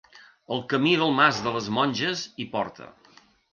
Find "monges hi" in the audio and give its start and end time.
1.77-2.51